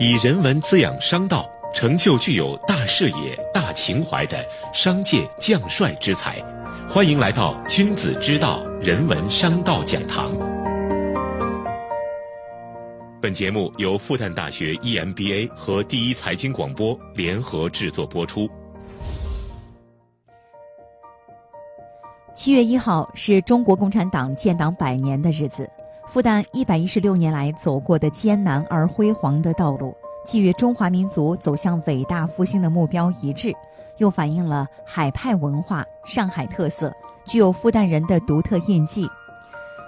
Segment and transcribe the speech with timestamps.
[0.00, 6.42] 以人文滋养商道，成就具有大视野、大情怀的商界将帅之才。
[6.88, 10.34] 欢迎来到君子之道人文商道讲堂。
[13.20, 18.48] 本节目由复旦大学 EMBA 和第一财经广播联合制作播出。
[22.34, 25.68] 七月一号是中国共产党建党百年的日子。
[26.12, 29.96] 复旦一百一十六年来走过的艰难而辉煌的道路，
[30.26, 33.50] 既与中华民族走向伟大复兴的目标一致，
[33.96, 36.92] 又反映了海派文化、上海特色，
[37.24, 39.08] 具有复旦人的独特印记。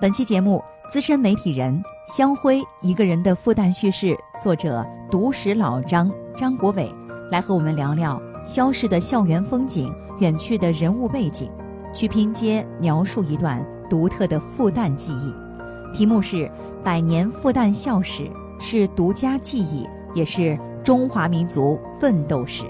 [0.00, 6.92] 本期节目，资深媒体人香辉一个人的复旦叙事作者读史老张张国伟
[7.30, 11.48] 来和我们聊聊消逝的校园风景、远去的人物背景，
[11.94, 15.32] 去拼接描述一段独特的复旦记忆。
[15.92, 16.50] 题目是
[16.84, 22.64] “百年复旦校史”，是独家记忆，也是中华民族奋斗史。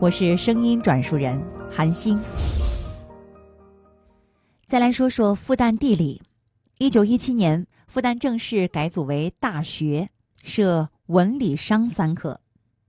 [0.00, 2.18] 我是声音转述人韩星。
[4.66, 6.20] 再来说说复旦地理。
[6.78, 10.10] 一九一七年，复旦正式改组为大学，
[10.42, 12.40] 设文理商三科。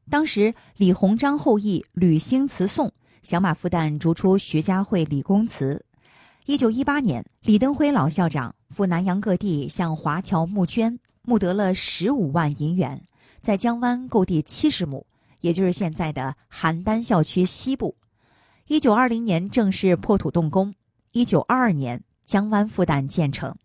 [0.10, 5.85] 当时，李鸿章后裔吕兴词颂想把复旦逐出学家会理工祠。
[6.46, 13.02] 一九一八年，李登辉老校长赴南洋各地向华侨募捐，募得了十五万银元，
[13.42, 15.08] 在江湾购地七十亩，
[15.42, 17.96] 也就是现在的邯郸校区西部。
[18.68, 20.76] 一九二零年正式破土动工，
[21.14, 23.56] 一九二二年江湾复旦建成。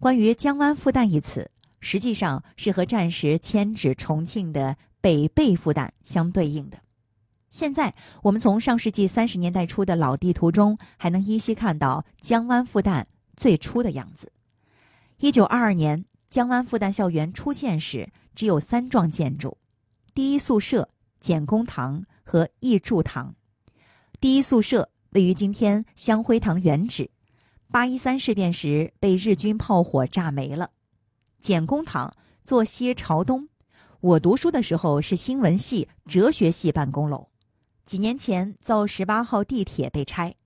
[0.00, 6.78] 关于江湾复旦一词，实际上是和战时迁址重庆的北碚复旦相对应的。
[7.50, 13.06] 现在，我们从上世纪三十年代初的老地图中，还能依稀看到江湾复旦
[13.36, 14.32] 最初的样子。
[15.18, 19.58] 一九二二年，江湾复旦校园初建时，只有三幢建筑：
[20.14, 23.34] 第一宿舍、简公堂和义祝堂。
[24.20, 27.10] 第一宿舍位于今天香辉堂原址，
[27.72, 30.70] 八一三事变时被日军炮火炸没了。
[31.40, 33.48] 简公堂坐西朝东，
[34.00, 37.26] 我读书的时候是新闻系、哲学系办公楼。
[37.90, 40.36] 几年前造十八号地铁被拆，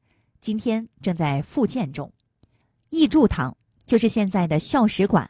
[0.40, 2.10] 今天正在复建中。
[2.88, 5.28] 义柱堂就是现在的校史馆，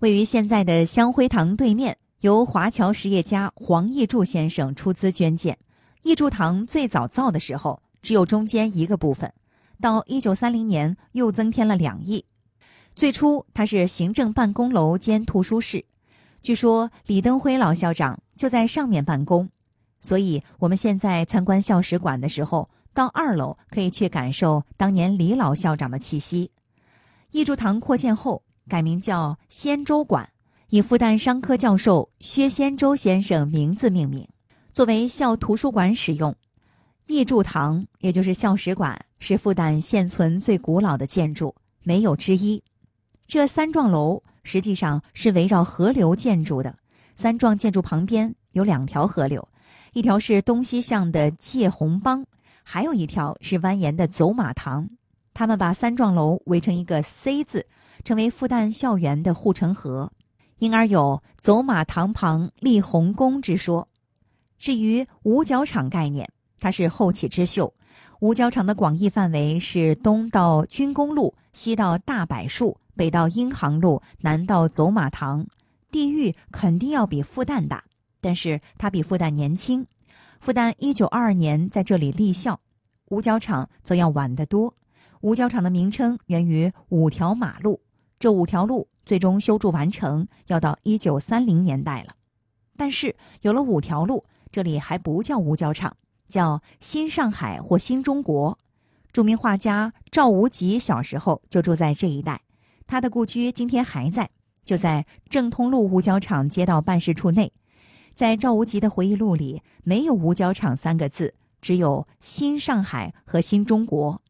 [0.00, 5.56] 位于现在的香辉堂对面，由华侨实业家黄义柱先生出资捐建。
[6.02, 9.32] 义柱堂最早造的时候只有中间一个部分，
[9.80, 12.26] 到一九三零年又增添了两翼。
[12.94, 15.86] 最初它是行政办公楼兼图书室，
[16.42, 19.48] 据说李登辉老校长就在上面办公。
[20.04, 26.50] 所以，我们现在参观校史馆的时候，到二楼可以去感受当年李老校长的气息。
[27.30, 30.28] 义祝堂扩建后改名叫仙洲馆，
[30.68, 34.28] 以复旦商科教授薛仙洲先生名字命名，
[34.74, 36.36] 作为校图书馆使用。
[37.06, 42.62] 义祝堂也就是校史馆，是复旦现存最古老的建筑，没有之一。
[43.26, 46.76] 这三幢楼实际上是围绕河流建筑的，
[47.16, 49.48] 三幢建筑旁边有两条河流。
[49.94, 52.26] 一条是东西向的界洪帮，
[52.64, 54.90] 还有一条是蜿蜒的走马塘。
[55.32, 57.68] 他们把三幢楼围成一个 C 字，
[58.02, 60.10] 成为复旦校园的护城河，
[60.58, 63.88] 因而有“走马塘旁立红宫”之说。
[64.58, 66.28] 至于五角场概念，
[66.58, 67.72] 它是后起之秀。
[68.18, 75.46] 五角场的广义范围是东到军工路，西到大柏树，北到英航路，南到走马塘，
[75.92, 77.84] 地域肯定要比复旦大。
[78.24, 79.86] 但是它比复旦年轻，
[80.40, 82.58] 复旦一九二二年在这里立校，
[83.10, 84.74] 五角场则要晚得多。
[85.20, 87.82] 五角场的名称源于五条马路，
[88.18, 92.14] 这五条路最终修筑完成要到一九三零年代了。
[92.78, 95.94] 但是有了五条路，这里还不叫五角场，
[96.26, 98.58] 叫新上海或新中国。
[99.12, 102.40] 著名画家赵无极小时候就住在这一带，
[102.86, 104.30] 他的故居今天还在，
[104.64, 107.52] 就在正通路五角场街道办事处内。
[108.14, 114.20] 在赵无极的回忆录里，没有“五角场”三个字，只有“新上海”和“新中国”。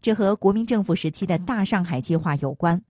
[0.00, 2.84] 这和国民政府时期的大上海计划有关。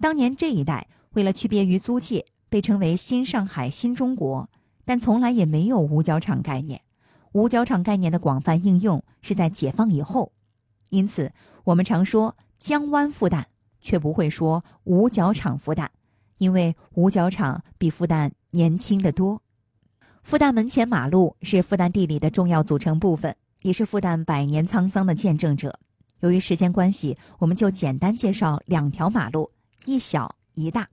[0.00, 4.50] 当年这一带为了区别于租界，被称为“新上海”“新中国”，
[4.84, 6.80] 但从来也没有“五角场”概念。
[7.30, 10.32] “五角场”概念的广泛应用是在解放以后。
[10.90, 11.32] 因此，
[11.62, 13.44] 我们常说“江湾复旦”，
[13.80, 15.86] 却不会说“五角场复旦”，
[16.38, 19.42] 因为五角场比复旦年轻的多。
[20.26, 25.78] 复旦门前马路是复旦地理的重要组成部分，也是复旦百年沧桑的见证者。
[26.18, 29.52] 由于时间关系，我们就简单介绍两条马路，
[29.84, 30.88] 一小一大。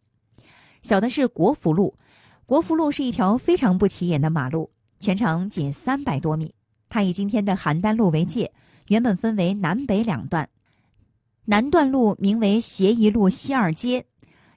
[0.83, 1.97] 小的是国福路，
[2.45, 4.69] 国福路是一条非常不起眼的马路，
[5.00, 6.53] 全长仅三百多米。
[6.88, 8.53] 它以今天的邯郸路为界，
[8.89, 10.47] 原本分为南北两段。
[11.45, 14.06] 南段路名为协义路西二街，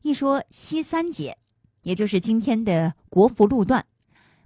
[0.03, 1.39] 一说西三街，
[1.81, 3.81] 也就是今天的国福路段；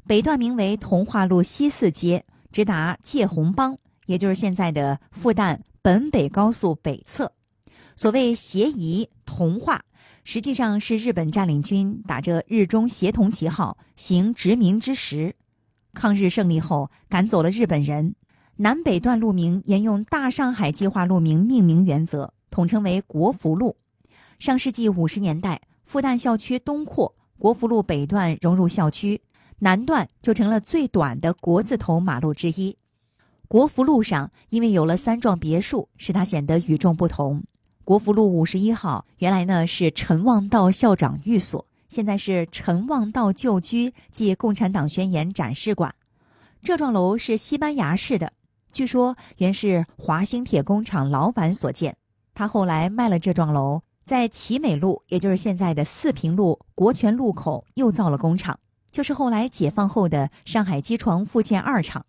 [0.06, 7.32] 北段名为同化路西四街，直达界洪帮，也就是现在的复旦本北高速北侧。
[7.94, 9.82] 所谓协议同化，
[10.24, 15.36] 实际上是日本占领军打着日中协同旗号行殖民之实。
[15.92, 18.14] 抗日胜利后，赶走了日本人。
[18.56, 23.76] 南北段路名沿用大上海计划路名命名原则，统称为国福路。
[24.38, 29.20] 上世纪五十年代，复旦校区东扩，国福路北段融入校区，
[29.60, 32.76] 南段就成了最短的国字头马路之一。
[33.48, 37.42] 国福路上因为有了三幢别墅，使它显得与众不同。
[37.84, 45.94] 国福路五十一号原来呢是陈望道校长寓所，现在是陈望道旧居暨共产党宣言展示馆。
[46.62, 48.32] 这幢楼是西班牙式的。
[48.70, 51.96] 据说原是华兴铁工厂老板所建，
[52.32, 58.60] 他后来卖了这幢楼，在奇美路，也就是现在的四平路国权路口又造了工厂，
[58.90, 62.06] 就是后来解放后的上海机床复建二厂。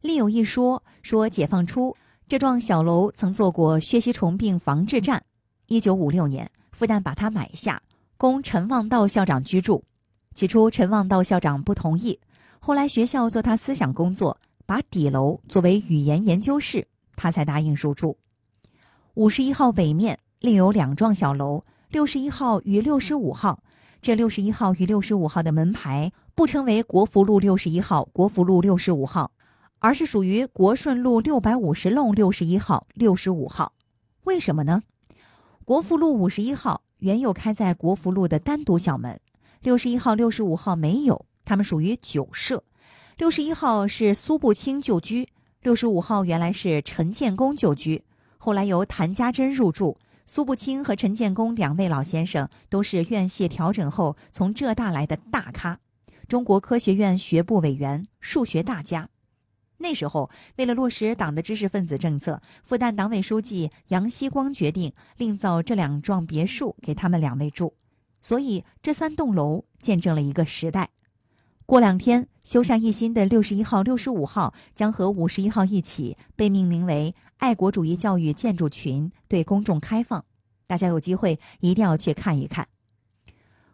[0.00, 1.96] 另有一说，说解放初
[2.28, 5.24] 这幢小楼曾做过血吸虫病防治站，
[5.66, 7.82] 一九五六年复旦把它买下，
[8.16, 9.84] 供陈望道校长居住。
[10.34, 12.20] 起初陈望道校长不同意，
[12.58, 14.38] 后来学校做他思想工作。
[14.68, 18.18] 把底楼作为语言研究室，他才答应入住。
[19.14, 23.60] 五十一号北面另有两幢小楼，六十一号与六十五号。
[24.06, 29.32] 这六十一号与六十五号的门牌不称为国福路六十一号、国福路六十五号，
[29.80, 33.72] 而是属于国顺路六百五十弄六十一号、六十五号。
[34.22, 34.84] 为什么呢？
[35.64, 39.18] 国福路五十一号原有开在国福路的单独小门，
[39.60, 42.62] 六十一号、六十五号没有，他们属于酒舍。
[43.18, 45.26] 六十一号是苏步青旧居，
[45.62, 48.04] 六十五号原来是陈建功旧居，
[48.38, 49.98] 后来由谭家珍入住。
[50.28, 55.78] 苏步青和陈建功两位老先生都是院系调整后从浙大来的大咖，
[56.26, 59.08] 中国科学院学部委员、数学大家。
[59.78, 67.74] 那时候，为了落实党的知识分子政策，复旦党委书记杨希光决定另造这两幢别墅给他们两位住，
[68.20, 70.90] 所以这三栋楼见证了一个时代。
[71.66, 80.24] 过两天，修缮一新的六十一号、六十五号将和五十一号一起被命名为爱国主义教育建筑群，对公众开放。
[80.68, 82.68] 大家有机会一定要去看一看。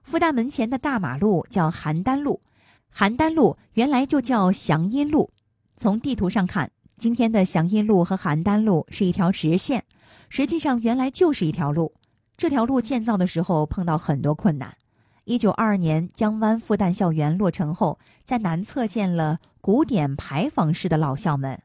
[0.02, 2.40] 复旦门前的大马路叫邯郸路，
[2.96, 5.30] 邯郸路原来就叫祥阴路。
[5.76, 9.84] 从地图上看，今天的祥阴路和邯郸路是一条直线，
[10.30, 11.92] 实际上原来就是一条路。
[12.38, 14.78] 这条路建造的时候碰到很多困难。
[15.24, 21.62] 一九二二年，江湾复旦校园落成后，在南侧建了古典牌坊式的老校门。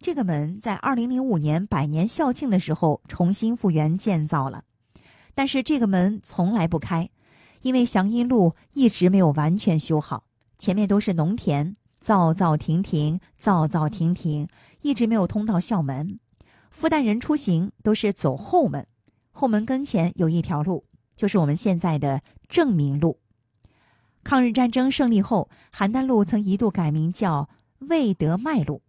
[0.00, 4.64] 这个门在二零零五年百年校庆的时候重新复原建造了，
[5.34, 7.08] 但是这个门从来不开，
[7.62, 10.24] 因为祥阴路一直没有完全修好，
[10.58, 14.46] 前面都是农田，造造停停，造造停停，
[14.82, 16.20] 一直没有通到校门。
[16.70, 18.86] 复旦人出行都是走后门，
[19.32, 20.84] 后门跟前有一条路。
[21.16, 23.18] 就是我们现在的正明路。
[24.22, 28.82] 抗日战争胜利后，邯郸路曾一度改名叫魏德迈路。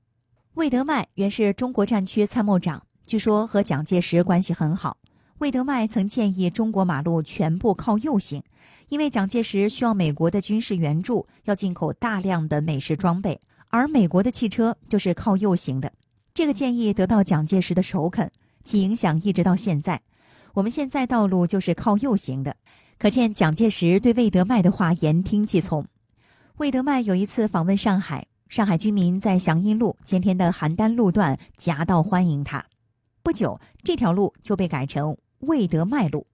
[0.56, 4.98] 魏德迈原是中国战区参谋长，据说和蒋介石关系很好。
[5.38, 8.44] 魏德迈曾建议中国马路全部靠右行，
[8.89, 13.39] 因为蒋介石需要美国的军事援助，要进口大量的美式装备，
[13.70, 15.94] 而美国的汽车就是靠右行的。
[16.34, 18.32] 这个建议得到蒋介石的首肯，
[18.63, 20.01] 其影响一直到现在。
[20.53, 22.58] 我们现在道路就是靠右行的，
[23.01, 25.88] 可见蒋介石对魏德迈的话言听计从。
[26.58, 32.63] 魏德迈有一次访问上海，上海居民在祥阴路今天的邯郸路段夹道欢迎他。
[33.24, 36.27] 不久，这条路就被改成魏德迈路。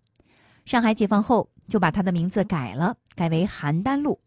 [0.66, 4.20] 上海解放后，就把他的名字改了，改为邯郸路。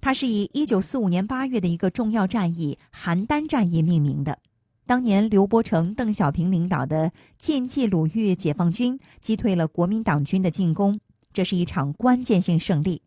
[0.00, 4.38] 它是以1945年8月的一个重要战役——邯郸战役命名的。
[4.86, 11.00] 当年刘伯承、邓小平领导的晋冀鲁豫解放军击退了国民党军的进攻，
[11.34, 13.02] 这是一场关键性胜利。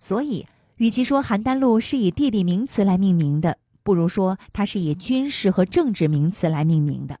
[0.00, 0.46] 所以，
[0.78, 7.18] 与其说邯郸路是以地理名词来命名的，不如说它是以军事和政治名词来命名的。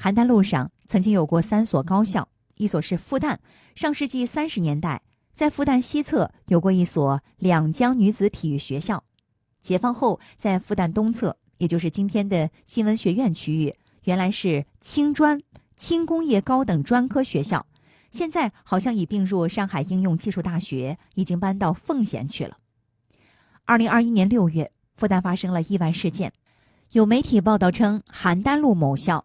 [0.00, 3.36] 邯郸路上曾经有过三所高校，一所是复旦，
[3.74, 5.02] 上世纪三十年代
[5.34, 9.04] 在复旦西侧有过一所两江女子体育学校，
[9.60, 11.36] 解放后在复旦东侧。
[11.58, 15.40] 也就是今天的新闻学院区域，原来是青专
[15.76, 17.64] 轻工业高等专科学校，
[18.14, 22.58] 现在好像已并入上海应用技术大学，已经搬到奉贤去了。
[23.64, 26.32] 二零二一年六月，复旦发生了意外事件，
[26.92, 29.24] 有媒体报道称邯郸路某校，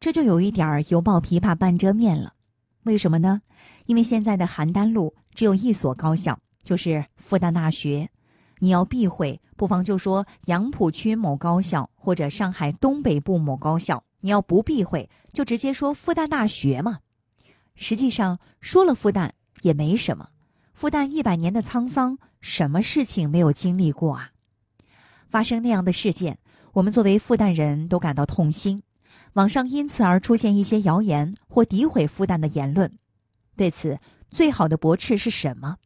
[0.00, 2.32] 这就有一点儿犹抱琵琶半遮面了。
[2.84, 3.42] 为什么呢？
[3.84, 8.08] 因为现在的邯郸路只有一所高校，就是复旦大学。
[8.60, 14.02] 你要避讳，不妨就说杨浦区某高校或者上海东北部某高校。
[14.20, 17.00] 你要不避讳，就直接说复旦大学嘛。
[17.82, 19.30] 实际上说了复旦
[19.62, 20.28] 也没什么。
[20.74, 24.32] 复旦一百年的沧桑，什么事情没有经历过啊？
[25.30, 26.38] 发生那样的事件，
[26.74, 28.82] 我们作为复旦人都感到痛心。
[29.32, 32.98] 网上因此而出现一些谣言或诋毁复旦的言论。
[33.56, 35.78] 对此，最好的驳斥是什么？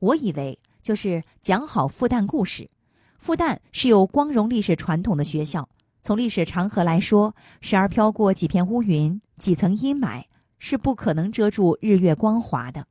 [0.00, 2.68] 我以为就是讲好复旦故事。
[3.16, 5.68] 复旦是有光荣历史传统的学校。
[6.02, 10.24] 从历史长河来说，时而飘过几片乌云、几层阴霾，
[10.58, 12.84] 是不可能遮住日月光华的。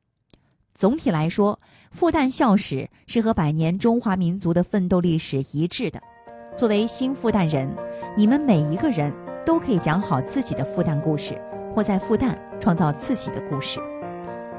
[0.74, 1.60] 总体来说，
[1.90, 6.00] 复旦校史是和百年中华民族的奋斗历史一致的。
[6.56, 7.68] 作为新复旦人，
[8.16, 9.12] 你们每一个人
[9.44, 11.40] 都可以讲好自己的复旦故事，
[11.74, 13.80] 或在复旦创造自己的故事。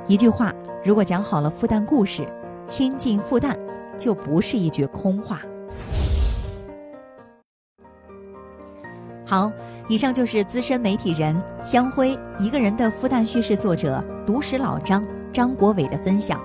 [0.07, 2.27] 一句话，如果讲好了复旦故事，
[2.67, 3.55] 亲近复旦
[3.97, 5.41] 就不是一句空话。
[9.29, 9.51] 好，
[9.87, 16.41] 以上就是资深媒体人香辉一个人的复旦叙事作者读史老张张国伟的分享。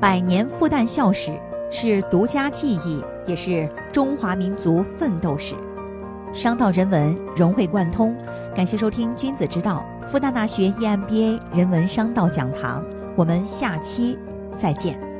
[0.00, 1.36] 百年复旦校史
[1.68, 5.56] 是独家记忆，也是中华民族奋斗史。
[6.32, 8.16] 商道人文融会贯通，
[8.54, 12.84] 感谢收听君子之道复旦大学 EMBA 人文商道讲堂，
[13.16, 14.16] 我们下期
[14.56, 15.11] 再见。